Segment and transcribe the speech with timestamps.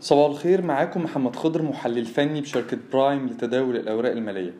[0.00, 4.54] صباح الخير معاكم محمد خضر محلل فني بشركة Prime لتداول الأوراق المالية.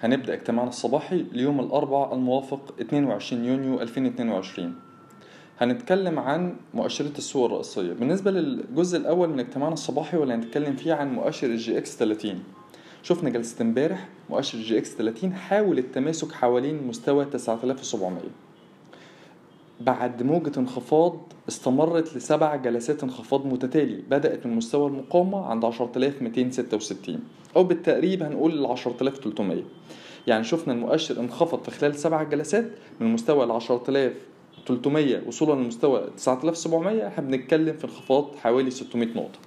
[0.00, 4.74] هنبدأ اجتماعنا الصباحي ليوم الأربعاء الموافق 22 يونيو 2022
[5.60, 7.92] هنتكلم عن مؤشرات السوق الرئيسية.
[7.92, 12.42] بالنسبة للجزء الأول من اجتماعنا الصباحي واللي هنتكلم فيه عن مؤشر ال EGX 30
[13.02, 18.20] شفنا جلسة امبارح مؤشر ال EGX 30 حاول التماسك حوالين مستوى 9700
[19.80, 27.20] بعد موجة انخفاض استمرت لسبع جلسات انخفاض متتالي بدأت من مستوى المقاومة عند 10266
[27.56, 29.62] أو بالتقريب هنقول ل 10300
[30.26, 32.70] يعني شفنا المؤشر انخفض في خلال سبع جلسات
[33.00, 39.38] من مستوى ال 10300 وصولا لمستوى 9700 إحنا بنتكلم في انخفاض حوالي 600 نقطة.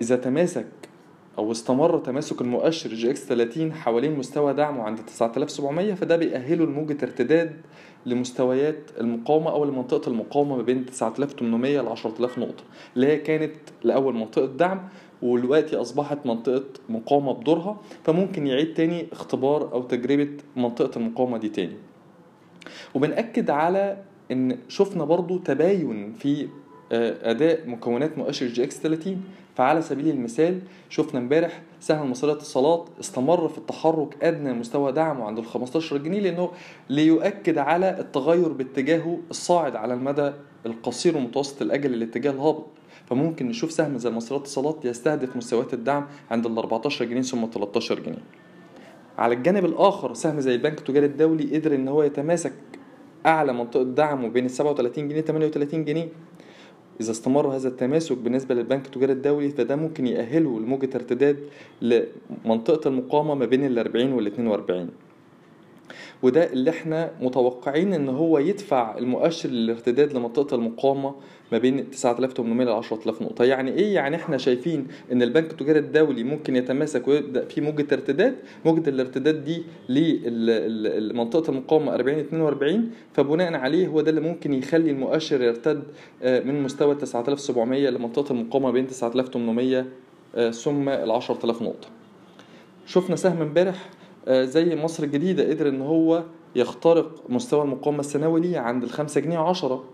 [0.00, 0.66] إذا تماسك
[1.38, 7.56] أو استمر تماسك المؤشر EGX 30 حوالين مستوى دعمه عند 9700 فده بيأهله لموجة ارتداد
[8.06, 12.64] لمستويات المقاومة أو لمنطقة المقاومة ما بين 9800 ل 10000 نقطة
[12.96, 14.88] اللي هي كانت لأول منطقة دعم
[15.22, 21.76] ودلوقتي أصبحت منطقة مقاومة بدورها فممكن يعيد تاني اختبار أو تجربة منطقة المقاومة دي تاني.
[22.94, 23.96] وبنأكد على
[24.32, 26.48] إن شفنا برضو تباين في
[26.92, 29.22] أداء مكونات مؤشر EGX 30
[29.56, 35.38] فعلى سبيل المثال شفنا امبارح سهم مصرية الاتصالات استمر في التحرك أدنى مستوى دعمه عند
[35.38, 36.50] ال 15 جنيه لأنه
[36.90, 40.32] ليؤكد على التغير باتجاهه الصاعد على المدى
[40.66, 42.66] القصير ومتوسط الأجل الاتجاه الهابط.
[43.06, 48.00] فممكن نشوف سهم زي مصرية الاتصالات يستهدف مستويات الدعم عند ال 14 جنيه ثم 13
[48.00, 48.22] جنيه.
[49.18, 52.52] على الجانب الآخر سهم زي البنك التجاري الدولي قدر إن هو يتماسك
[53.26, 56.08] أعلى منطقة دعمه بين ال 37 جنيه 38 جنيه.
[57.00, 61.36] إذا استمر هذا التماسك بالنسبة للبنك التجاري الدولي فده ممكن يأهله لموجة ارتداد
[61.82, 64.88] لمنطقة المقاومة ما بين ال 40 وال 42
[66.22, 71.14] وده اللي إحنا متوقعين إن هو يدفع المؤشر للارتداد لمنطقة المقاومة
[71.52, 73.44] ما بين 9800 ل 10000 نقطة.
[73.44, 78.34] يعني إيه؟ يعني إحنا شايفين إن البنك التجاري الدولي ممكن يتماسك ويبدأ في موجة ارتداد.
[78.64, 85.42] موجة الارتداد دي لمنطقة المقاومة 40 42 فبناء عليه هو ده اللي ممكن يخلي المؤشر
[85.42, 85.82] يرتد
[86.24, 89.84] من مستوى 9700 لمنطقة المقاومة بين 9800
[90.50, 91.88] ثم ال 10000 نقطة.
[92.86, 93.90] شفنا سهم امبارح
[94.30, 96.22] زي مصر الجديدة قدر إن هو
[96.56, 99.84] يخترق مستوى المقاومة السنوي ليه عند الخمسة جنيه عشرة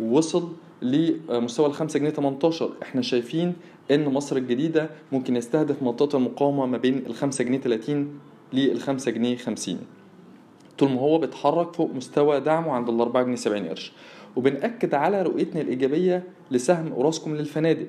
[0.00, 0.48] ووصل
[0.82, 3.54] لمستوى الخمسة جنيه 18 إحنا شايفين
[3.90, 8.18] إن مصر الجديدة ممكن يستهدف منطقة المقاومة ما بين الخمسة جنيه 30
[8.52, 9.78] للخمسة جنيه 50
[10.78, 13.92] طول ما هو بيتحرك فوق مستوى دعمه عند الأربعة جنيه 70 قرش.
[14.36, 17.86] وبنأكد على رؤيتنا الإيجابية لسهم أوراسكوم للفنادق.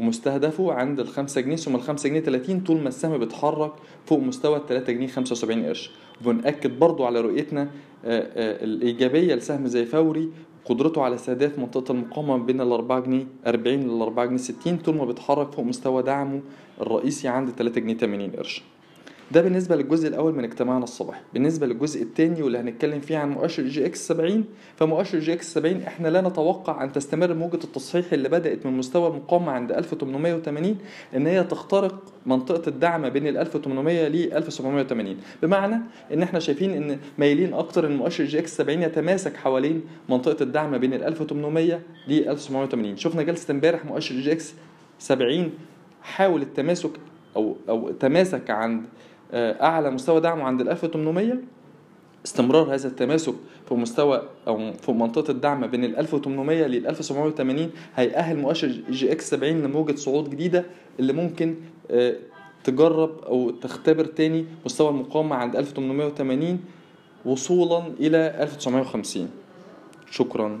[0.00, 3.72] ومستهدفه عند الخمسة جنيه ثم الخمسة جنيه 30 طول ما السهم بيتحرك
[4.06, 5.90] فوق مستوى التلاتة جنيه 75 قرش.
[6.20, 7.68] وبنأكد برضو على رؤيتنا
[8.04, 10.30] الإيجابية لسهم زي فوري
[10.64, 15.52] قدرته على استهداف منطقة المقاومة بين الأربعة جنيه 40 للأربعة جنيه 60 طول ما بيتحرك
[15.52, 16.40] فوق مستوى دعمه
[16.80, 18.62] الرئيسي عند تلاتة جنيه 80 قرش.
[19.32, 23.62] ده بالنسبة للجزء الأول من اجتماعنا الصباحي بالنسبة للجزء الثاني واللي هنتكلم فيه عن مؤشر
[23.62, 24.44] EGX 70
[24.76, 29.52] فمؤشر EGX 70 إحنا لا نتوقع أن تستمر موجة التصحيح اللي بدأت من مستوى المقاومة
[29.52, 30.78] عند 1880
[31.16, 35.80] إن هي تخترق منطقة الدعم بين ال 1800 ل 1780 بمعنى
[36.12, 40.94] إن إحنا شايفين إن مايلين أكتر إن مؤشر EGX 70 يتماسك حوالين منطقة الدعم بين
[40.94, 44.54] ال 1800 ل 1780 شفنا جلسة امبارح مؤشر EGX
[44.98, 45.50] 70
[46.02, 46.90] حاول التماسك
[47.36, 48.82] أو أو تماسك عند
[49.34, 51.34] أعلى مستوى دعمه عند ال 1800
[52.26, 53.34] استمرار هذا التماسك
[53.68, 59.30] في مستوى أو في منطقة الدعم بين ال 1800 لل 1780 هيأهل مؤشر جي إكس
[59.30, 60.64] 70 لموجة صعود جديدة
[61.00, 61.54] اللي ممكن
[62.64, 66.60] تجرب أو تختبر تاني مستوى المقاومة عند 1880
[67.24, 69.30] وصولا إلى 1950
[70.10, 70.60] شكرا.